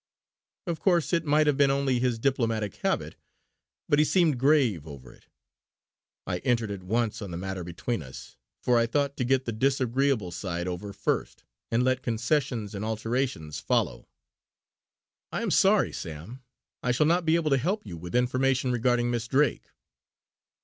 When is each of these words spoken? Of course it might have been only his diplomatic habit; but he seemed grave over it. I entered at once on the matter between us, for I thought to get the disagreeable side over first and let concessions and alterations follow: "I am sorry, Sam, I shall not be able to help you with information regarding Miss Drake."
Of 0.65 0.79
course 0.79 1.13
it 1.13 1.25
might 1.25 1.45
have 1.45 1.57
been 1.57 1.69
only 1.69 1.99
his 1.99 2.17
diplomatic 2.17 2.77
habit; 2.77 3.13
but 3.87 3.99
he 3.99 4.05
seemed 4.05 4.39
grave 4.39 4.87
over 4.87 5.13
it. 5.13 5.27
I 6.25 6.39
entered 6.39 6.71
at 6.71 6.81
once 6.81 7.21
on 7.21 7.29
the 7.29 7.37
matter 7.37 7.63
between 7.63 8.01
us, 8.01 8.35
for 8.63 8.79
I 8.79 8.87
thought 8.87 9.15
to 9.17 9.23
get 9.23 9.45
the 9.45 9.51
disagreeable 9.51 10.31
side 10.31 10.67
over 10.67 10.91
first 10.91 11.43
and 11.69 11.83
let 11.83 12.01
concessions 12.01 12.73
and 12.73 12.83
alterations 12.83 13.59
follow: 13.59 14.07
"I 15.31 15.43
am 15.43 15.51
sorry, 15.51 15.93
Sam, 15.93 16.41
I 16.81 16.91
shall 16.91 17.05
not 17.05 17.23
be 17.23 17.35
able 17.35 17.51
to 17.51 17.57
help 17.59 17.85
you 17.85 17.95
with 17.95 18.15
information 18.15 18.71
regarding 18.71 19.11
Miss 19.11 19.27
Drake." 19.27 19.69